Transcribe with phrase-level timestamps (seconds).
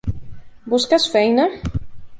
[0.73, 1.45] Busques feina?